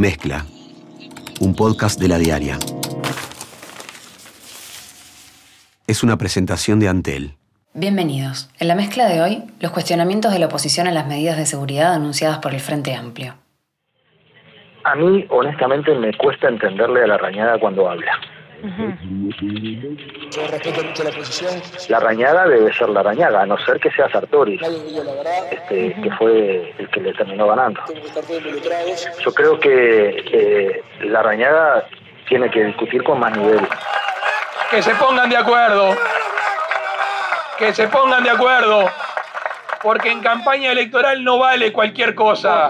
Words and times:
Mezcla, 0.00 0.46
un 1.42 1.54
podcast 1.54 2.00
de 2.00 2.08
la 2.08 2.16
diaria. 2.16 2.56
Es 5.86 6.02
una 6.02 6.16
presentación 6.16 6.80
de 6.80 6.88
Antel. 6.88 7.34
Bienvenidos. 7.74 8.48
En 8.58 8.68
la 8.68 8.74
mezcla 8.74 9.06
de 9.06 9.20
hoy, 9.20 9.42
los 9.60 9.72
cuestionamientos 9.72 10.32
de 10.32 10.38
la 10.38 10.46
oposición 10.46 10.86
a 10.86 10.90
las 10.90 11.06
medidas 11.06 11.36
de 11.36 11.44
seguridad 11.44 11.92
anunciadas 11.92 12.38
por 12.38 12.54
el 12.54 12.60
Frente 12.60 12.94
Amplio. 12.94 13.34
A 14.84 14.94
mí, 14.94 15.26
honestamente, 15.28 15.94
me 15.94 16.16
cuesta 16.16 16.48
entenderle 16.48 17.04
a 17.04 17.06
la 17.06 17.18
rañada 17.18 17.60
cuando 17.60 17.86
habla. 17.90 18.18
Yo 20.30 20.46
respeto 20.48 20.82
mucho 20.82 21.04
la 21.04 21.10
posición. 21.10 21.62
La 21.88 22.00
rañada 22.00 22.46
debe 22.46 22.72
ser 22.72 22.88
la 22.90 23.02
rañada, 23.02 23.42
a 23.42 23.46
no 23.46 23.56
ser 23.58 23.80
que 23.80 23.90
sea 23.90 24.10
Sartori, 24.10 24.60
este, 25.50 25.94
que 25.94 26.10
fue 26.18 26.74
el 26.78 26.88
que 26.90 27.00
le 27.00 27.12
terminó 27.14 27.46
ganando. 27.48 27.80
Yo 29.24 29.32
creo 29.32 29.58
que 29.58 30.24
eh, 30.32 30.82
la 31.02 31.22
rañada 31.22 31.86
tiene 32.28 32.50
que 32.50 32.64
discutir 32.64 33.02
con 33.02 33.18
más 33.18 33.36
nivel. 33.36 33.66
Que 34.70 34.82
se 34.82 34.94
pongan 34.94 35.28
de 35.28 35.36
acuerdo. 35.36 35.96
Que 37.58 37.74
se 37.74 37.88
pongan 37.88 38.22
de 38.22 38.30
acuerdo. 38.30 38.88
Porque 39.82 40.10
en 40.10 40.20
campaña 40.20 40.72
electoral 40.72 41.24
no 41.24 41.38
vale 41.38 41.72
cualquier 41.72 42.14
cosa. 42.14 42.68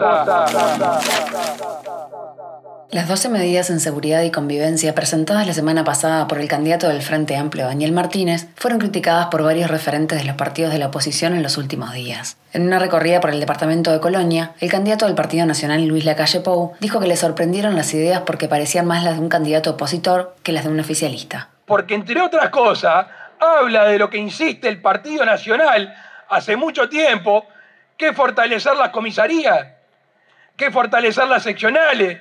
Las 2.92 3.06
12 3.06 3.28
medidas 3.28 3.70
en 3.70 3.78
seguridad 3.78 4.22
y 4.22 4.32
convivencia 4.32 4.96
presentadas 4.96 5.46
la 5.46 5.52
semana 5.52 5.84
pasada 5.84 6.26
por 6.26 6.40
el 6.40 6.48
candidato 6.48 6.88
del 6.88 7.02
Frente 7.02 7.36
Amplio, 7.36 7.66
Daniel 7.66 7.92
Martínez, 7.92 8.48
fueron 8.56 8.80
criticadas 8.80 9.26
por 9.26 9.44
varios 9.44 9.70
referentes 9.70 10.18
de 10.18 10.24
los 10.24 10.34
partidos 10.34 10.72
de 10.72 10.80
la 10.80 10.88
oposición 10.88 11.34
en 11.34 11.44
los 11.44 11.56
últimos 11.56 11.92
días. 11.92 12.36
En 12.52 12.66
una 12.66 12.80
recorrida 12.80 13.20
por 13.20 13.30
el 13.30 13.38
departamento 13.38 13.92
de 13.92 14.00
Colonia, 14.00 14.54
el 14.58 14.72
candidato 14.72 15.06
del 15.06 15.14
Partido 15.14 15.46
Nacional, 15.46 15.86
Luis 15.86 16.04
Lacalle 16.04 16.40
Pou, 16.40 16.72
dijo 16.80 16.98
que 16.98 17.06
le 17.06 17.14
sorprendieron 17.16 17.76
las 17.76 17.94
ideas 17.94 18.22
porque 18.26 18.48
parecían 18.48 18.86
más 18.86 19.04
las 19.04 19.14
de 19.14 19.20
un 19.20 19.28
candidato 19.28 19.70
opositor 19.70 20.34
que 20.42 20.50
las 20.50 20.64
de 20.64 20.70
un 20.70 20.80
oficialista. 20.80 21.48
Porque 21.66 21.94
entre 21.94 22.20
otras 22.20 22.50
cosas, 22.50 23.06
habla 23.38 23.84
de 23.84 24.00
lo 24.00 24.10
que 24.10 24.18
insiste 24.18 24.66
el 24.66 24.82
Partido 24.82 25.24
Nacional 25.24 25.94
hace 26.28 26.56
mucho 26.56 26.88
tiempo, 26.88 27.46
que 27.96 28.12
fortalecer 28.12 28.74
las 28.74 28.88
comisarías, 28.88 29.68
que 30.56 30.72
fortalecer 30.72 31.28
las 31.28 31.44
seccionales, 31.44 32.18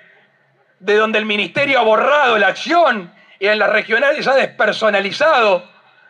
de 0.80 0.96
donde 0.96 1.20
el 1.20 1.26
ministerio 1.26 1.80
ha 1.80 1.84
borrado 1.84 2.38
la 2.38 2.48
acción 2.48 3.14
y 3.40 3.48
en 3.48 3.60
las 3.60 3.70
regionales 3.70 4.28
ha 4.28 4.36
despersonalizado 4.36 5.68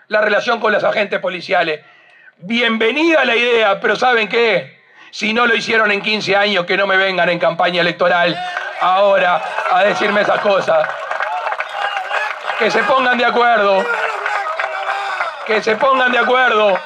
la 0.08 0.22
relación 0.22 0.59
con 0.59 0.72
los 0.72 0.84
agentes 0.84 1.20
policiales. 1.20 1.81
Bienvenida 2.38 3.25
la 3.25 3.36
idea, 3.36 3.80
pero 3.80 3.95
¿saben 3.95 4.28
qué? 4.28 4.80
Si 5.12 5.34
no 5.34 5.45
lo 5.45 5.56
hicieron 5.56 5.92
en 5.92 6.02
15 6.02 6.36
años, 6.36 6.66
que 6.66 6.78
no 6.78 6.88
me 6.88 6.97
vengan 6.97 7.30
en 7.30 7.40
campaña 7.40 7.81
electoral 7.81 8.38
ahora 8.80 9.42
a 9.72 9.84
decirme 9.84 10.22
esas 10.22 10.40
cosas. 10.40 10.88
Que 12.58 12.70
se 12.70 12.84
pongan 12.84 13.17
de 13.17 13.25
acuerdo. 13.25 13.86
Que 15.45 15.62
se 15.62 15.75
pongan 15.75 16.12
de 16.12 16.20
acuerdo. 16.20 16.78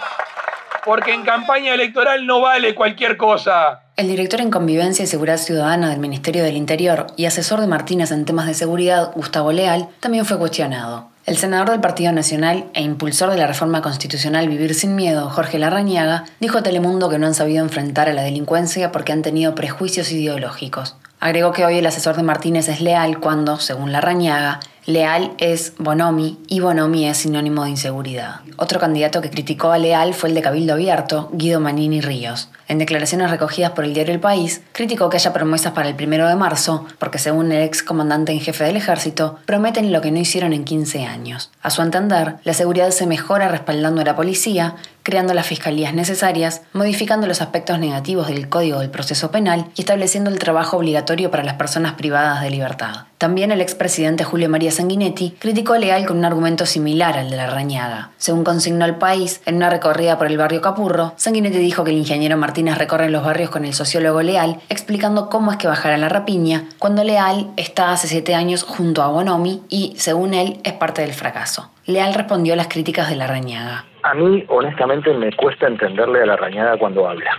Porque 0.85 1.13
en 1.13 1.23
campaña 1.23 1.73
electoral 1.73 2.25
no 2.25 2.41
vale 2.41 2.75
cualquier 2.75 3.17
cosa. 3.17 3.81
El 3.95 4.07
director 4.07 4.41
en 4.41 4.51
Convivencia 4.51 5.03
y 5.03 5.07
Seguridad 5.07 5.37
Ciudadana 5.37 5.89
del 5.89 5.99
Ministerio 5.99 6.43
del 6.43 6.57
Interior 6.57 7.07
y 7.15 7.25
asesor 7.25 7.61
de 7.61 7.67
Martínez 7.67 8.11
en 8.11 8.25
temas 8.25 8.47
de 8.47 8.53
seguridad, 8.53 9.11
Gustavo 9.13 9.51
Leal, 9.51 9.87
también 9.99 10.25
fue 10.25 10.37
cuestionado. 10.37 11.09
El 11.25 11.37
senador 11.37 11.69
del 11.69 11.79
Partido 11.79 12.11
Nacional 12.11 12.65
e 12.73 12.81
impulsor 12.81 13.29
de 13.29 13.37
la 13.37 13.47
reforma 13.47 13.81
constitucional 13.81 14.49
Vivir 14.49 14.75
sin 14.75 14.95
Miedo, 14.95 15.29
Jorge 15.29 15.57
Larrañaga, 15.57 16.25
dijo 16.41 16.57
a 16.57 16.63
Telemundo 16.63 17.09
que 17.09 17.17
no 17.17 17.27
han 17.27 17.33
sabido 17.33 17.63
enfrentar 17.63 18.09
a 18.09 18.13
la 18.13 18.23
delincuencia 18.23 18.91
porque 18.91 19.13
han 19.13 19.21
tenido 19.21 19.55
prejuicios 19.55 20.11
ideológicos. 20.11 20.97
Agregó 21.21 21.53
que 21.53 21.63
hoy 21.63 21.77
el 21.77 21.85
asesor 21.85 22.17
de 22.17 22.23
Martínez 22.23 22.67
es 22.67 22.81
leal 22.81 23.21
cuando, 23.21 23.57
según 23.57 23.93
Larrañaga, 23.93 24.59
Leal 24.85 25.31
es 25.37 25.75
Bonomi 25.77 26.39
y 26.47 26.59
Bonomi 26.59 27.07
es 27.07 27.19
sinónimo 27.19 27.63
de 27.63 27.69
inseguridad. 27.69 28.41
Otro 28.57 28.81
candidato 28.81 29.21
que 29.21 29.29
criticó 29.29 29.71
a 29.71 29.77
Leal 29.77 30.13
fue 30.13 30.27
el 30.27 30.35
de 30.35 30.41
Cabildo 30.41 30.73
Abierto, 30.73 31.29
Guido 31.31 31.61
Manini 31.61 32.01
Ríos. 32.01 32.49
En 32.67 32.79
declaraciones 32.79 33.31
recogidas 33.31 33.71
por 33.71 33.85
el 33.85 33.93
diario 33.93 34.13
El 34.13 34.19
País, 34.19 34.61
criticó 34.73 35.09
que 35.09 35.15
haya 35.15 35.31
promesas 35.31 35.71
para 35.71 35.87
el 35.87 35.95
primero 35.95 36.27
de 36.27 36.35
marzo, 36.35 36.85
porque 36.99 37.17
según 37.17 37.53
el 37.53 37.63
ex 37.63 37.81
comandante 37.81 38.33
en 38.33 38.41
jefe 38.41 38.65
del 38.65 38.75
ejército, 38.75 39.39
prometen 39.45 39.93
lo 39.93 40.01
que 40.01 40.11
no 40.11 40.19
hicieron 40.19 40.51
en 40.51 40.65
15 40.65 41.05
años. 41.05 41.49
A 41.61 41.69
su 41.69 41.81
entender, 41.81 42.35
la 42.43 42.53
seguridad 42.53 42.89
se 42.91 43.07
mejora 43.07 43.47
respaldando 43.47 44.01
a 44.01 44.05
la 44.05 44.17
policía, 44.17 44.75
creando 45.03 45.33
las 45.33 45.47
fiscalías 45.47 45.93
necesarias, 45.93 46.61
modificando 46.73 47.27
los 47.27 47.41
aspectos 47.41 47.77
negativos 47.77 48.27
del 48.27 48.49
Código 48.49 48.79
del 48.79 48.89
Proceso 48.89 49.31
Penal 49.31 49.65
y 49.75 49.81
estableciendo 49.81 50.29
el 50.29 50.39
trabajo 50.39 50.77
obligatorio 50.77 51.29
para 51.29 51.43
las 51.43 51.55
personas 51.55 51.93
privadas 51.93 52.41
de 52.41 52.49
libertad. 52.49 53.05
También 53.17 53.51
el 53.51 53.61
expresidente 53.61 54.23
Julio 54.23 54.49
María 54.49 54.71
Sanguinetti 54.71 55.35
criticó 55.39 55.73
a 55.73 55.79
Leal 55.79 56.05
con 56.05 56.17
un 56.17 56.25
argumento 56.25 56.65
similar 56.65 57.17
al 57.17 57.29
de 57.29 57.37
la 57.37 57.47
Rañaga. 57.47 58.11
Según 58.17 58.43
consignó 58.43 58.85
el 58.85 58.95
país, 58.95 59.41
en 59.45 59.55
una 59.55 59.69
recorrida 59.69 60.17
por 60.17 60.27
el 60.27 60.37
barrio 60.37 60.61
Capurro, 60.61 61.13
Sanguinetti 61.15 61.57
dijo 61.57 61.83
que 61.83 61.91
el 61.91 61.97
ingeniero 61.97 62.37
Martínez 62.37 62.77
recorre 62.77 63.09
los 63.09 63.23
barrios 63.23 63.49
con 63.49 63.63
el 63.63 63.73
sociólogo 63.73 64.21
Leal, 64.21 64.59
explicando 64.69 65.29
cómo 65.29 65.51
es 65.51 65.57
que 65.57 65.67
bajará 65.67 65.97
la 65.97 66.09
rapiña, 66.09 66.65
cuando 66.79 67.03
Leal 67.03 67.51
está 67.55 67.91
hace 67.91 68.07
siete 68.07 68.35
años 68.35 68.63
junto 68.63 69.01
a 69.01 69.07
Bonomi 69.07 69.61
y, 69.69 69.93
según 69.97 70.33
él, 70.33 70.59
es 70.63 70.73
parte 70.73 71.01
del 71.01 71.13
fracaso. 71.13 71.69
Leal 71.85 72.13
respondió 72.13 72.53
a 72.53 72.57
las 72.57 72.67
críticas 72.67 73.09
de 73.09 73.15
la 73.15 73.27
Rañaga. 73.27 73.85
A 74.03 74.13
mí, 74.13 74.43
honestamente, 74.47 75.13
me 75.13 75.31
cuesta 75.33 75.67
entenderle 75.67 76.21
a 76.21 76.25
la 76.25 76.35
rañada 76.35 76.77
cuando 76.77 77.07
habla. 77.07 77.37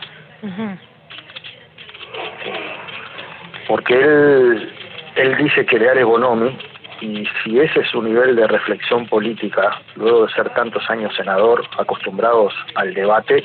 Porque 3.68 3.94
él, 3.94 4.72
él 5.16 5.36
dice 5.36 5.66
es 5.70 6.04
Bonomi, 6.04 6.56
y 7.00 7.26
si 7.42 7.60
ese 7.60 7.80
es 7.80 7.88
su 7.88 8.02
nivel 8.02 8.36
de 8.36 8.46
reflexión 8.46 9.06
política, 9.06 9.80
luego 9.96 10.26
de 10.26 10.32
ser 10.32 10.50
tantos 10.50 10.88
años 10.88 11.14
senador, 11.14 11.64
acostumbrados 11.78 12.54
al 12.74 12.94
debate, 12.94 13.44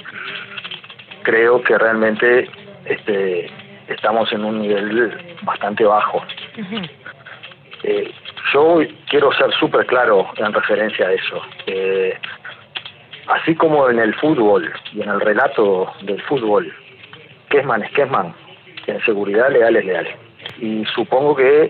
creo 1.23 1.61
que 1.61 1.77
realmente 1.77 2.49
este, 2.85 3.51
estamos 3.87 4.31
en 4.31 4.45
un 4.45 4.61
nivel 4.61 5.37
bastante 5.41 5.83
bajo. 5.83 6.23
Eh, 7.83 8.11
yo 8.53 8.79
quiero 9.09 9.31
ser 9.33 9.51
súper 9.53 9.85
claro 9.85 10.27
en 10.37 10.53
referencia 10.53 11.07
a 11.07 11.13
eso. 11.13 11.41
Eh, 11.65 12.17
así 13.27 13.55
como 13.55 13.89
en 13.89 13.99
el 13.99 14.13
fútbol 14.15 14.71
y 14.93 15.01
en 15.01 15.09
el 15.09 15.19
relato 15.19 15.91
del 16.01 16.21
fútbol, 16.23 16.73
Kesman 17.49 17.83
es 17.83 17.91
Kesman, 17.91 18.33
en 18.87 19.01
seguridad 19.05 19.51
leal 19.51 19.75
es 19.75 19.85
leal. 19.85 20.07
Y 20.59 20.85
supongo 20.85 21.35
que 21.35 21.69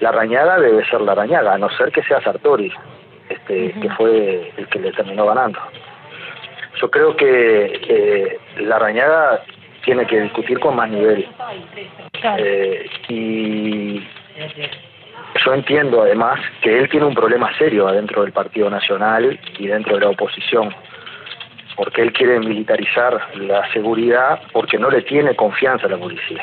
la 0.00 0.12
rañada 0.12 0.58
debe 0.58 0.84
ser 0.86 1.00
la 1.00 1.14
rañada, 1.14 1.54
a 1.54 1.58
no 1.58 1.68
ser 1.70 1.90
que 1.92 2.02
sea 2.02 2.20
Sartori, 2.20 2.72
este, 3.28 3.72
que 3.72 3.90
fue 3.90 4.52
el 4.56 4.66
que 4.68 4.78
le 4.78 4.92
terminó 4.92 5.26
ganando. 5.26 5.58
Yo 6.80 6.90
creo 6.90 7.16
que 7.16 7.80
eh, 7.88 8.38
la 8.60 8.78
rañada 8.78 9.42
tiene 9.84 10.06
que 10.06 10.20
discutir 10.20 10.60
con 10.60 10.76
más 10.76 10.88
nivel. 10.90 11.26
Eh, 12.38 12.90
y 13.08 14.06
yo 15.44 15.54
entiendo 15.54 16.02
además 16.02 16.40
que 16.62 16.78
él 16.78 16.88
tiene 16.88 17.06
un 17.06 17.14
problema 17.14 17.50
serio 17.58 17.86
dentro 17.86 18.22
del 18.22 18.32
Partido 18.32 18.70
Nacional 18.70 19.38
y 19.58 19.66
dentro 19.66 19.94
de 19.94 20.02
la 20.02 20.10
oposición, 20.10 20.74
porque 21.78 22.02
él 22.02 22.12
quiere 22.12 22.40
militarizar 22.40 23.20
la 23.36 23.72
seguridad 23.72 24.40
porque 24.52 24.76
no 24.78 24.90
le 24.90 25.00
tiene 25.02 25.36
confianza 25.36 25.86
a 25.86 25.90
la 25.90 25.96
policía. 25.96 26.42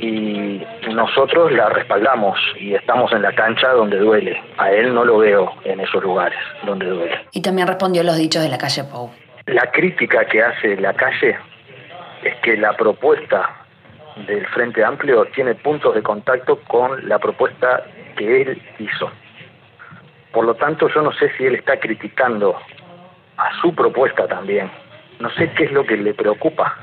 Y 0.00 0.60
nosotros 0.92 1.52
la 1.52 1.68
respaldamos 1.68 2.36
y 2.58 2.74
estamos 2.74 3.12
en 3.12 3.22
la 3.22 3.32
cancha 3.32 3.68
donde 3.68 3.98
duele. 3.98 4.42
A 4.58 4.72
él 4.72 4.92
no 4.92 5.04
lo 5.04 5.18
veo 5.18 5.54
en 5.64 5.78
esos 5.78 6.02
lugares 6.02 6.38
donde 6.64 6.86
duele. 6.86 7.20
Y 7.30 7.42
también 7.42 7.68
respondió 7.68 8.02
los 8.02 8.16
dichos 8.16 8.42
de 8.42 8.48
la 8.48 8.58
calle 8.58 8.82
Pou. 8.82 9.10
La 9.46 9.70
crítica 9.70 10.24
que 10.24 10.42
hace 10.42 10.76
la 10.78 10.94
calle 10.94 11.38
es 12.24 12.34
que 12.42 12.56
la 12.56 12.76
propuesta 12.76 13.50
del 14.26 14.44
Frente 14.48 14.84
Amplio 14.84 15.26
tiene 15.26 15.54
puntos 15.54 15.94
de 15.94 16.02
contacto 16.02 16.58
con 16.66 17.08
la 17.08 17.20
propuesta 17.20 17.84
que 18.16 18.42
él 18.42 18.62
hizo. 18.80 19.12
Por 20.32 20.44
lo 20.44 20.54
tanto, 20.54 20.88
yo 20.88 21.02
no 21.02 21.12
sé 21.12 21.30
si 21.36 21.44
él 21.44 21.54
está 21.54 21.78
criticando 21.78 22.56
su 23.60 23.74
propuesta 23.74 24.26
también. 24.26 24.70
No 25.20 25.30
sé 25.30 25.50
qué 25.52 25.64
es 25.64 25.72
lo 25.72 25.84
que 25.84 25.96
le 25.96 26.14
preocupa. 26.14 26.78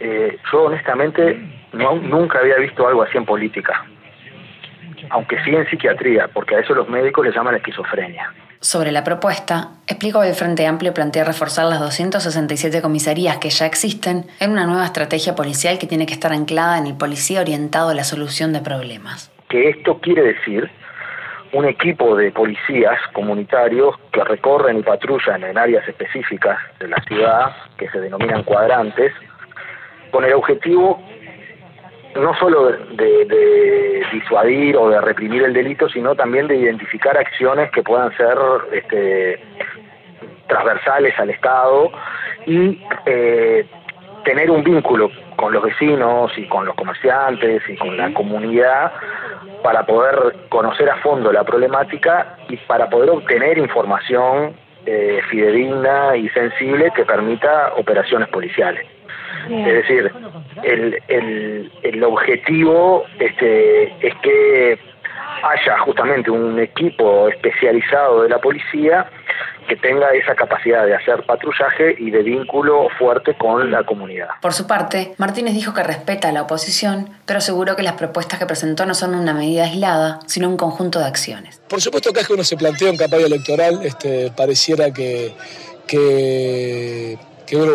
Eh, 0.00 0.38
yo 0.50 0.64
honestamente 0.64 1.38
no, 1.72 1.96
nunca 1.96 2.40
había 2.40 2.56
visto 2.56 2.86
algo 2.86 3.02
así 3.02 3.16
en 3.16 3.24
política, 3.24 3.84
aunque 5.10 5.42
sí 5.44 5.54
en 5.54 5.68
psiquiatría, 5.68 6.28
porque 6.28 6.56
a 6.56 6.60
eso 6.60 6.74
los 6.74 6.88
médicos 6.88 7.24
le 7.24 7.32
llaman 7.32 7.54
esquizofrenia. 7.54 8.32
Sobre 8.60 8.92
la 8.92 9.02
propuesta, 9.02 9.70
explicó 9.88 10.20
que 10.20 10.28
el 10.28 10.34
Frente 10.34 10.66
Amplio 10.66 10.94
plantea 10.94 11.24
reforzar 11.24 11.66
las 11.66 11.80
267 11.80 12.80
comisarías 12.80 13.38
que 13.38 13.50
ya 13.50 13.66
existen 13.66 14.26
en 14.38 14.52
una 14.52 14.66
nueva 14.66 14.84
estrategia 14.84 15.34
policial 15.34 15.78
que 15.78 15.88
tiene 15.88 16.06
que 16.06 16.12
estar 16.12 16.32
anclada 16.32 16.78
en 16.78 16.86
el 16.86 16.96
policía 16.96 17.40
orientado 17.40 17.90
a 17.90 17.94
la 17.94 18.04
solución 18.04 18.52
de 18.52 18.60
problemas. 18.60 19.32
Que 19.48 19.68
esto 19.68 19.98
quiere 19.98 20.22
decir 20.22 20.70
un 21.52 21.66
equipo 21.66 22.16
de 22.16 22.32
policías 22.32 22.98
comunitarios 23.12 23.94
que 24.10 24.24
recorren 24.24 24.78
y 24.78 24.82
patrullan 24.82 25.44
en 25.44 25.58
áreas 25.58 25.86
específicas 25.86 26.58
de 26.80 26.88
la 26.88 26.96
ciudad, 27.06 27.54
que 27.76 27.88
se 27.90 28.00
denominan 28.00 28.42
cuadrantes, 28.42 29.12
con 30.10 30.24
el 30.24 30.32
objetivo 30.32 31.02
no 32.14 32.34
solo 32.34 32.72
de, 32.72 33.24
de, 33.24 34.06
disuadir 34.12 34.76
o 34.76 34.90
de 34.90 35.00
reprimir 35.00 35.44
el 35.44 35.54
delito, 35.54 35.88
sino 35.88 36.14
también 36.14 36.46
de 36.46 36.56
identificar 36.56 37.16
acciones 37.16 37.70
que 37.70 37.82
puedan 37.82 38.14
ser 38.16 38.36
este, 38.72 39.40
transversales 40.46 41.18
al 41.18 41.30
Estado 41.30 41.90
y 42.46 42.82
eh, 43.06 43.66
tener 44.24 44.50
un 44.50 44.62
vínculo 44.62 45.10
con 45.36 45.52
los 45.52 45.62
vecinos 45.62 46.30
y 46.36 46.46
con 46.48 46.66
los 46.66 46.74
comerciantes 46.74 47.62
y 47.68 47.76
con 47.76 47.96
la 47.96 48.12
comunidad 48.12 48.92
para 49.62 49.86
poder 49.86 50.48
conocer 50.48 50.90
a 50.90 50.96
fondo 50.96 51.32
la 51.32 51.44
problemática 51.44 52.36
y 52.48 52.56
para 52.56 52.88
poder 52.90 53.10
obtener 53.10 53.58
información 53.58 54.54
eh, 54.86 55.20
fidedigna 55.30 56.16
y 56.16 56.28
sensible 56.30 56.90
que 56.94 57.04
permita 57.04 57.72
operaciones 57.76 58.28
policiales. 58.28 58.86
Es 59.48 59.74
decir, 59.74 60.12
el, 60.62 61.02
el, 61.08 61.72
el 61.82 62.04
objetivo 62.04 63.04
este, 63.18 63.84
es 64.06 64.14
que 64.22 64.78
haya 65.42 65.78
justamente 65.78 66.30
un 66.30 66.58
equipo 66.60 67.28
especializado 67.28 68.22
de 68.22 68.28
la 68.28 68.38
policía 68.38 69.06
que 69.72 69.76
tenga 69.76 70.10
esa 70.12 70.34
capacidad 70.34 70.84
de 70.84 70.94
hacer 70.94 71.24
patrullaje 71.24 71.96
y 71.98 72.10
de 72.10 72.22
vínculo 72.22 72.88
fuerte 72.98 73.34
con 73.38 73.70
la 73.70 73.84
comunidad. 73.84 74.28
Por 74.42 74.52
su 74.52 74.66
parte, 74.66 75.14
Martínez 75.16 75.54
dijo 75.54 75.72
que 75.72 75.82
respeta 75.82 76.28
a 76.28 76.32
la 76.32 76.42
oposición, 76.42 77.08
pero 77.24 77.38
aseguró 77.38 77.74
que 77.74 77.82
las 77.82 77.94
propuestas 77.94 78.38
que 78.38 78.44
presentó 78.44 78.84
no 78.84 78.94
son 78.94 79.14
una 79.14 79.32
medida 79.32 79.64
aislada, 79.64 80.20
sino 80.26 80.50
un 80.50 80.58
conjunto 80.58 80.98
de 80.98 81.06
acciones. 81.06 81.62
Por 81.68 81.80
supuesto 81.80 82.12
que 82.12 82.20
es 82.20 82.26
que 82.26 82.34
uno 82.34 82.44
se 82.44 82.58
plantea 82.58 82.90
en 82.90 82.98
campaña 82.98 83.24
electoral, 83.24 83.80
este, 83.82 84.30
pareciera 84.36 84.92
que, 84.92 85.34
que 85.86 87.18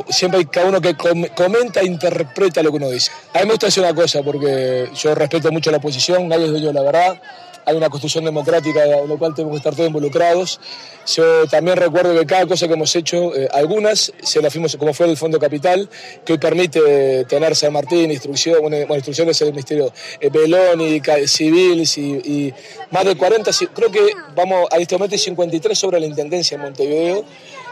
siempre 0.10 0.40
hay 0.40 0.46
cada 0.46 0.68
uno 0.68 0.80
que 0.80 0.96
comenta 0.96 1.80
e 1.82 1.86
interpreta 1.86 2.62
lo 2.62 2.70
que 2.70 2.78
uno 2.78 2.90
dice. 2.92 3.12
A 3.34 3.40
mí 3.40 3.46
me 3.46 3.52
gusta 3.54 3.68
decir 3.68 3.82
una 3.82 3.96
cosa, 3.96 4.22
porque 4.22 4.88
yo 4.94 5.16
respeto 5.16 5.52
mucho 5.52 5.72
a 5.72 5.72
la 5.72 5.78
oposición, 5.80 6.28
nadie 6.28 6.46
es 6.46 6.52
dueño 6.52 6.68
de 6.68 6.74
la 6.74 6.84
verdad, 6.84 7.22
hay 7.68 7.76
una 7.76 7.90
construcción 7.90 8.24
democrática 8.24 8.82
en 8.86 9.10
la 9.10 9.16
cual 9.18 9.36
tenemos 9.36 9.52
que 9.52 9.58
estar 9.58 9.76
todos 9.76 9.88
involucrados. 9.88 10.62
Yo 11.06 11.46
también 11.48 11.76
recuerdo 11.76 12.18
que 12.18 12.26
cada 12.26 12.46
cosa 12.46 12.66
que 12.66 12.74
hemos 12.76 12.96
hecho, 12.96 13.36
eh, 13.36 13.50
algunas 13.54 14.14
se 14.24 14.42
las 14.42 14.54
fuimos, 14.54 14.78
como 14.78 14.94
fue 14.94 15.10
el 15.10 15.18
Fondo 15.18 15.38
Capital, 15.38 15.90
que 16.24 16.34
hoy 16.34 16.40
permite 16.40 17.26
tener 17.26 17.58
San 17.58 17.74
Martín, 17.74 18.10
instrucción, 18.10 18.62
bueno, 18.62 18.78
instrucciones 18.96 19.38
del 19.38 19.50
Ministerio 19.50 19.92
eh, 20.22 20.30
Beloni, 20.30 21.02
Civil 21.26 21.84
y, 21.98 22.54
más 22.90 23.04
de 23.04 23.18
40, 23.18 23.52
creo 23.74 23.92
que 23.92 24.12
vamos 24.34 24.68
a 24.72 24.78
este 24.78 24.96
momento 24.96 25.18
53 25.18 25.78
sobre 25.78 26.00
la 26.00 26.06
Intendencia 26.06 26.56
en 26.56 26.62
Montevideo. 26.62 27.26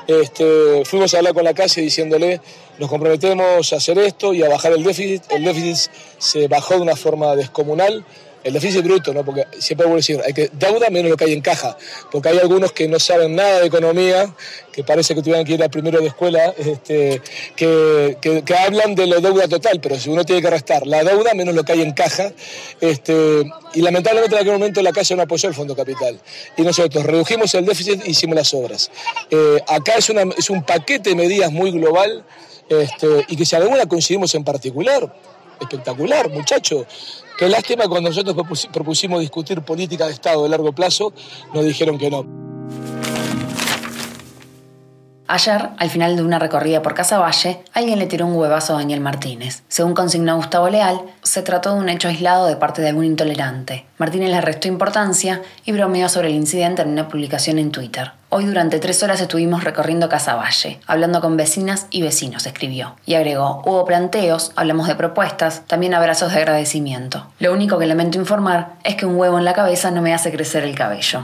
Este, 0.08 0.84
fuimos 0.84 1.14
a 1.14 1.18
hablar 1.18 1.34
con 1.34 1.46
la 1.46 1.54
casa 1.54 1.82
diciéndole 1.82 2.40
nos 2.78 2.90
comprometemos 2.90 3.72
a 3.72 3.78
hacer 3.78 3.98
esto 3.98 4.34
y 4.34 4.44
a 4.44 4.50
bajar 4.50 4.74
el 4.74 4.84
déficit. 4.84 5.24
El 5.32 5.46
déficit 5.46 5.90
se 6.18 6.48
bajó 6.50 6.76
de 6.76 6.82
una 6.82 6.96
forma 6.98 7.36
descomunal 7.36 8.06
el 8.46 8.54
déficit 8.54 8.84
bruto, 8.84 9.12
¿no? 9.12 9.26
porque 9.26 9.48
siempre 9.58 9.88
vuelvo 9.88 9.96
a 9.96 9.98
decir, 9.98 10.22
hay 10.24 10.32
que 10.32 10.52
deuda 10.54 10.92
menos 10.92 11.10
lo 11.10 11.18
que 11.18 11.26
hay 11.26 11.34
en 11.34 11.42
caja, 11.42 11.76
porque 12.12 12.30
hay 12.30 12.38
algunos 12.38 12.72
que 12.72 12.88
no 12.88 13.00
saben 13.00 13.36
nada 13.36 13.62
de 13.62 13.66
economía, 13.66 14.36
que 14.72 14.84
parece 14.84 15.16
que 15.16 15.24
tuvieran 15.24 15.44
que 15.44 15.54
ir 15.54 15.64
a 15.64 15.70
primero 15.70 16.00
de 16.00 16.08
escuela, 16.08 16.54
este, 16.56 17.24
que, 17.56 18.18
que, 18.22 18.56
hablan 18.56 18.94
de 18.94 19.08
la 19.08 19.20
deuda 19.20 19.48
total, 19.48 19.80
pero 19.82 19.98
si 19.98 20.12
uno 20.12 20.24
tiene 20.24 20.44
que 20.44 20.50
restar 20.52 20.86
la 20.86 21.04
deuda 21.04 21.34
menos 21.34 21.56
lo 21.56 21.64
que 21.64 21.72
hay 21.72 21.82
en 21.82 21.94
caja, 21.94 22.34
este, 22.82 23.46
y 23.74 23.82
lamentablemente 23.82 24.36
en 24.36 24.42
aquel 24.42 24.54
momento 24.54 24.80
la 24.84 24.92
Casa 24.92 25.16
no 25.16 25.24
apoyó 25.24 25.50
el 25.50 25.56
Fondo 25.56 25.76
Capital, 25.76 26.20
y 26.56 26.62
nosotros 26.62 27.04
redujimos 27.04 27.52
el 27.56 27.66
déficit 27.66 28.06
e 28.06 28.12
hicimos 28.12 28.36
las 28.36 28.54
obras. 28.54 28.92
Eh, 29.32 29.60
acá 29.68 29.96
es, 29.96 30.12
una, 30.12 30.22
es 30.38 30.52
un 30.52 30.62
paquete 30.62 31.10
de 31.10 31.16
medidas 31.16 31.52
muy 31.52 31.72
global, 31.72 32.24
este, 32.70 33.26
y 33.28 33.36
que 33.38 33.46
si 33.46 33.56
alguna 33.56 33.88
coincidimos 33.88 34.36
en 34.36 34.44
particular, 34.44 35.12
espectacular, 35.60 36.30
muchacho. 36.30 36.86
Qué 37.38 37.50
lástima 37.50 37.88
cuando 37.88 38.10
nosotros 38.10 38.36
propusimos 38.72 39.20
discutir 39.20 39.62
política 39.62 40.06
de 40.06 40.14
Estado 40.14 40.44
de 40.44 40.50
largo 40.50 40.72
plazo, 40.74 41.14
nos 41.54 41.66
dijeron 41.66 41.98
que 41.98 42.10
no. 42.10 42.55
Ayer, 45.28 45.70
al 45.80 45.90
final 45.90 46.16
de 46.16 46.22
una 46.22 46.38
recorrida 46.38 46.84
por 46.84 46.94
Casa 46.94 47.18
Valle, 47.18 47.60
alguien 47.74 47.98
le 47.98 48.06
tiró 48.06 48.28
un 48.28 48.36
huevazo 48.36 48.74
a 48.74 48.78
Daniel 48.78 49.02
Martínez. 49.02 49.64
Según 49.68 49.96
consignó 49.96 50.36
Gustavo 50.36 50.70
Leal, 50.70 51.02
se 51.24 51.42
trató 51.42 51.74
de 51.74 51.80
un 51.80 51.90
hecho 51.90 52.10
aislado 52.10 52.46
de 52.46 52.58
parte 52.58 52.84
de 52.84 52.90
algún 52.90 53.06
intolerante. 53.06 53.86
Martínez 53.98 54.30
le 54.30 54.42
restó 54.42 54.68
importancia 54.68 55.42
y 55.66 55.72
bromeó 55.72 56.10
sobre 56.10 56.28
el 56.28 56.36
incidente 56.36 56.84
en 56.84 56.90
una 56.90 57.08
publicación 57.08 57.58
en 57.58 57.72
Twitter. 57.72 58.12
Hoy 58.30 58.46
durante 58.46 58.80
tres 58.80 59.02
horas 59.02 59.20
estuvimos 59.20 59.64
recorriendo 59.64 60.10
Casa 60.10 60.36
Valle, 60.36 60.80
hablando 60.86 61.22
con 61.22 61.38
vecinas 61.38 61.88
y 61.90 62.04
vecinos, 62.04 62.46
escribió. 62.46 62.96
Y 63.08 63.16
agregó, 63.16 63.64
hubo 63.66 63.84
planteos, 63.86 64.52
hablamos 64.56 64.88
de 64.88 64.96
propuestas, 64.96 65.64
también 65.66 65.96
abrazos 65.96 66.34
de 66.34 66.40
agradecimiento. 66.40 67.26
Lo 67.40 67.52
único 67.52 67.80
que 67.80 67.88
lamento 67.88 68.20
informar 68.20 68.74
es 68.84 68.96
que 68.96 69.08
un 69.08 69.16
huevo 69.16 69.40
en 69.40 69.46
la 69.46 69.54
cabeza 69.54 69.90
no 69.90 70.04
me 70.04 70.14
hace 70.14 70.32
crecer 70.32 70.64
el 70.66 70.76
cabello. 70.76 71.24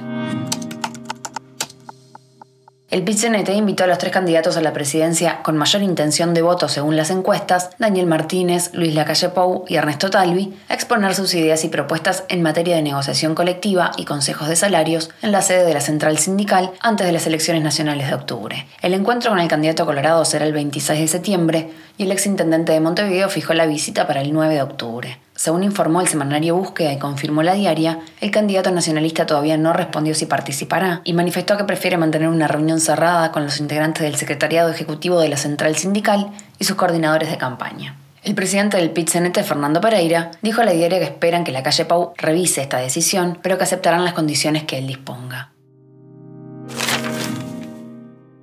El 2.91 3.03
pit 3.03 3.23
invitó 3.23 3.85
a 3.85 3.88
los 3.88 3.99
tres 3.99 4.11
candidatos 4.11 4.57
a 4.57 4.61
la 4.61 4.73
presidencia 4.73 5.41
con 5.43 5.55
mayor 5.55 5.81
intención 5.81 6.33
de 6.33 6.41
voto 6.41 6.67
según 6.67 6.97
las 6.97 7.09
encuestas, 7.09 7.69
Daniel 7.79 8.05
Martínez, 8.05 8.71
Luis 8.73 8.93
Lacalle 8.93 9.29
Pou 9.29 9.63
y 9.65 9.75
Ernesto 9.75 10.09
Talvi, 10.09 10.53
a 10.67 10.73
exponer 10.73 11.15
sus 11.15 11.33
ideas 11.33 11.63
y 11.63 11.69
propuestas 11.69 12.25
en 12.27 12.41
materia 12.41 12.75
de 12.75 12.81
negociación 12.81 13.33
colectiva 13.33 13.91
y 13.95 14.03
consejos 14.03 14.49
de 14.49 14.57
salarios 14.57 15.09
en 15.21 15.31
la 15.31 15.41
sede 15.41 15.63
de 15.63 15.73
la 15.73 15.79
central 15.79 16.17
sindical 16.17 16.71
antes 16.81 17.07
de 17.07 17.13
las 17.13 17.25
elecciones 17.25 17.63
nacionales 17.63 18.09
de 18.09 18.15
octubre. 18.15 18.67
El 18.81 18.93
encuentro 18.93 19.31
con 19.31 19.39
el 19.39 19.47
candidato 19.47 19.85
colorado 19.85 20.25
será 20.25 20.45
el 20.45 20.51
26 20.51 20.99
de 20.99 21.07
septiembre 21.07 21.69
y 21.97 22.03
el 22.03 22.11
exintendente 22.11 22.73
de 22.73 22.81
Montevideo 22.81 23.29
fijó 23.29 23.53
la 23.53 23.67
visita 23.67 24.05
para 24.05 24.19
el 24.19 24.33
9 24.33 24.53
de 24.55 24.61
octubre. 24.63 25.17
Según 25.41 25.63
informó 25.63 26.01
el 26.01 26.07
semanario 26.07 26.55
Búsqueda 26.55 26.93
y 26.93 26.99
confirmó 26.99 27.41
la 27.41 27.55
diaria, 27.55 27.97
el 28.19 28.29
candidato 28.29 28.69
nacionalista 28.69 29.25
todavía 29.25 29.57
no 29.57 29.73
respondió 29.73 30.13
si 30.13 30.27
participará 30.27 31.01
y 31.03 31.13
manifestó 31.13 31.57
que 31.57 31.63
prefiere 31.63 31.97
mantener 31.97 32.27
una 32.29 32.47
reunión 32.47 32.79
cerrada 32.79 33.31
con 33.31 33.43
los 33.43 33.59
integrantes 33.59 34.03
del 34.03 34.17
secretariado 34.17 34.69
ejecutivo 34.69 35.19
de 35.19 35.29
la 35.29 35.38
central 35.38 35.75
sindical 35.75 36.29
y 36.59 36.65
sus 36.65 36.75
coordinadores 36.75 37.31
de 37.31 37.39
campaña. 37.39 37.95
El 38.21 38.35
presidente 38.35 38.77
del 38.77 38.91
pit 38.91 39.09
Fernando 39.09 39.81
Pereira, 39.81 40.29
dijo 40.43 40.61
a 40.61 40.65
la 40.65 40.73
diaria 40.73 40.99
que 40.99 41.05
esperan 41.05 41.43
que 41.43 41.51
la 41.51 41.63
calle 41.63 41.85
Pau 41.85 42.13
revise 42.17 42.61
esta 42.61 42.77
decisión, 42.77 43.39
pero 43.41 43.57
que 43.57 43.63
aceptarán 43.63 44.05
las 44.05 44.13
condiciones 44.13 44.65
que 44.65 44.77
él 44.77 44.85
disponga. 44.85 45.49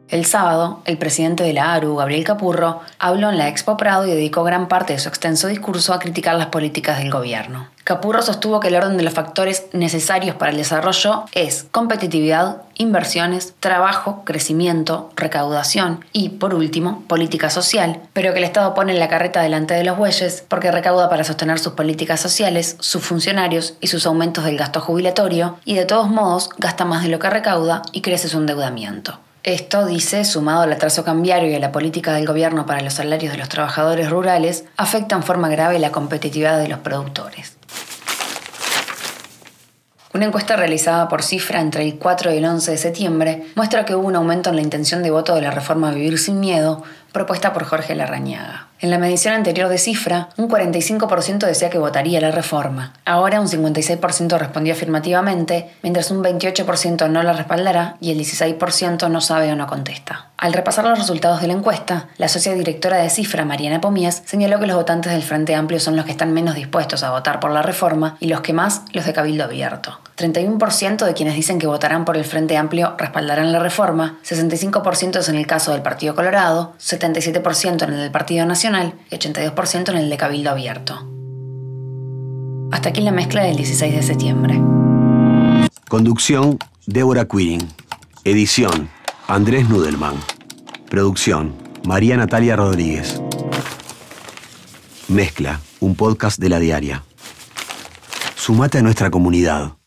El 0.09 0.25
sábado, 0.25 0.81
el 0.87 0.97
presidente 0.97 1.45
de 1.45 1.53
la 1.53 1.75
ARU, 1.75 1.97
Gabriel 1.97 2.25
Capurro, 2.25 2.81
habló 2.99 3.29
en 3.29 3.37
la 3.37 3.49
Expo 3.49 3.77
Prado 3.77 4.07
y 4.07 4.11
dedicó 4.11 4.43
gran 4.43 4.67
parte 4.67 4.95
de 4.95 4.99
su 4.99 5.11
extenso 5.11 5.49
discurso 5.49 5.93
a 5.93 5.99
criticar 5.99 6.35
las 6.37 6.47
políticas 6.47 6.97
del 6.99 7.11
gobierno. 7.11 7.69
Capurro 7.85 8.23
sostuvo 8.23 8.59
que 8.59 8.69
el 8.69 8.77
orden 8.77 8.97
de 8.97 9.03
los 9.03 9.13
factores 9.13 9.67
necesarios 9.75 10.35
para 10.37 10.51
el 10.51 10.57
desarrollo 10.57 11.25
es 11.33 11.67
competitividad, 11.73 12.63
inversiones, 12.77 13.53
trabajo, 13.61 14.23
crecimiento, 14.25 15.11
recaudación 15.15 16.03
y, 16.15 16.31
por 16.31 16.55
último, 16.55 17.03
política 17.07 17.51
social, 17.51 18.01
pero 18.15 18.33
que 18.33 18.39
el 18.39 18.45
Estado 18.45 18.73
pone 18.73 18.95
la 18.95 19.09
carreta 19.09 19.43
delante 19.43 19.75
de 19.75 19.85
los 19.85 19.99
bueyes 19.99 20.43
porque 20.49 20.73
recauda 20.73 21.11
para 21.11 21.25
sostener 21.25 21.59
sus 21.59 21.75
políticas 21.75 22.19
sociales, 22.19 22.79
sus 22.81 23.03
funcionarios 23.03 23.75
y 23.81 23.89
sus 23.89 24.07
aumentos 24.07 24.45
del 24.45 24.57
gasto 24.57 24.81
jubilatorio, 24.81 25.59
y 25.67 25.75
de 25.75 25.85
todos 25.85 26.09
modos 26.09 26.49
gasta 26.57 26.87
más 26.87 27.03
de 27.03 27.11
lo 27.11 27.19
que 27.19 27.29
recauda 27.29 27.83
y 27.93 28.01
crece 28.01 28.29
su 28.29 28.39
endeudamiento. 28.39 29.19
Esto, 29.49 29.87
dice, 29.87 30.27
sumado 30.27 30.61
al 30.61 30.73
atraso 30.75 31.05
cambiario 31.05 31.51
y 31.51 31.55
a 31.55 31.59
la 31.59 31.73
política 31.73 32.13
del 32.13 32.27
gobierno 32.27 32.67
para 32.67 32.83
los 32.83 32.93
salarios 32.93 33.33
de 33.33 33.39
los 33.39 33.49
trabajadores 33.49 34.11
rurales, 34.11 34.67
afecta 34.77 35.17
en 35.17 35.23
forma 35.23 35.49
grave 35.49 35.79
la 35.79 35.91
competitividad 35.91 36.59
de 36.59 36.69
los 36.69 36.81
productores. 36.81 37.57
Una 40.13 40.27
encuesta 40.27 40.55
realizada 40.57 41.09
por 41.09 41.23
Cifra 41.23 41.63
entre 41.63 41.83
el 41.83 41.99
4 41.99 42.35
y 42.35 42.37
el 42.37 42.45
11 42.45 42.73
de 42.73 42.77
septiembre 42.77 43.47
muestra 43.55 43.87
que 43.87 43.95
hubo 43.95 44.07
un 44.07 44.17
aumento 44.17 44.51
en 44.51 44.57
la 44.57 44.63
intención 44.63 45.03
de 45.03 45.11
voto 45.11 45.35
de 45.35 45.41
la 45.41 45.51
reforma 45.51 45.93
Vivir 45.93 46.19
sin 46.19 46.41
Miedo, 46.41 46.83
propuesta 47.13 47.55
por 47.55 47.65
Jorge 47.65 47.95
Larrañaga. 47.95 48.68
En 48.81 48.91
la 48.91 48.99
medición 48.99 49.35
anterior 49.35 49.69
de 49.69 49.77
cifra, 49.77 50.29
un 50.37 50.49
45% 50.49 51.39
decía 51.47 51.69
que 51.69 51.79
votaría 51.79 52.21
la 52.21 52.31
reforma. 52.31 52.93
Ahora 53.05 53.41
un 53.41 53.49
56% 53.49 54.39
respondió 54.39 54.73
afirmativamente, 54.73 55.69
mientras 55.83 56.13
un 56.13 56.23
28% 56.23 57.11
no 57.11 57.25
la 57.25 57.33
respaldará 57.33 57.97
y 58.01 58.13
el 58.13 58.21
16% 58.21 59.11
no 59.11 59.21
sabe 59.21 59.51
o 59.51 59.57
no 59.57 59.67
contesta. 59.67 60.27
Al 60.37 60.53
repasar 60.53 60.85
los 60.85 60.97
resultados 60.97 61.41
de 61.41 61.49
la 61.49 61.55
encuesta, 61.55 62.07
la 62.19 62.29
socia 62.29 62.55
directora 62.55 62.99
de 62.99 63.11
Cifra, 63.11 63.45
Mariana 63.45 63.81
Pomías, 63.81 64.23
señaló 64.25 64.61
que 64.61 64.69
los 64.69 64.77
votantes 64.77 65.11
del 65.11 65.25
Frente 65.25 65.57
Amplio 65.57 65.81
son 65.81 65.97
los 65.97 66.05
que 66.05 66.13
están 66.13 66.33
menos 66.33 66.55
dispuestos 66.55 67.03
a 67.03 67.11
votar 67.11 67.41
por 67.41 67.51
la 67.51 67.63
reforma 67.63 68.17
y 68.21 68.29
los 68.29 68.43
que 68.43 68.53
más, 68.53 68.83
los 68.93 69.05
de 69.05 69.13
Cabildo 69.13 69.43
Abierto. 69.43 69.99
31% 70.19 71.07
de 71.07 71.15
quienes 71.15 71.37
dicen 71.37 71.61
que 71.61 71.69
votarán 71.69 72.05
por 72.05 72.17
el 72.17 72.25
Frente 72.25 72.57
Amplio 72.57 72.97
respaldarán 72.99 73.53
la 73.53 73.61
reforma, 73.61 74.19
65% 74.25 75.19
es 75.21 75.29
en 75.29 75.37
el 75.37 75.47
caso 75.47 75.71
del 75.73 75.83
Partido 75.83 76.17
Colorado, 76.17 76.75
77% 76.81 77.85
en 77.85 77.93
el 77.93 78.01
del 78.01 78.11
Partido 78.11 78.45
Nacional 78.45 78.95
y 79.11 79.15
82% 79.15 79.91
en 79.91 79.97
el 79.97 80.11
de 80.11 80.17
Cabildo 80.17 80.51
Abierto. 80.51 81.09
Hasta 82.73 82.89
aquí 82.89 83.01
la 83.01 83.13
mezcla 83.13 83.45
del 83.45 83.57
16 83.57 83.95
de 83.95 84.03
septiembre. 84.03 84.61
Conducción, 85.89 86.59
Débora 86.87 87.25
Quirin. 87.25 87.69
Edición, 88.25 88.91
Andrés 89.29 89.69
Nudelman. 89.69 90.17
Producción, 90.91 91.55
María 91.87 92.17
Natalia 92.17 92.57
Rodríguez. 92.57 93.23
Mezcla, 95.07 95.61
un 95.81 95.95
podcast 95.95 96.41
de 96.41 96.49
la 96.49 96.59
diaria. 96.59 97.05
Sumate 98.37 98.79
a 98.79 98.83
nuestra 98.83 99.11
comunidad. 99.11 99.78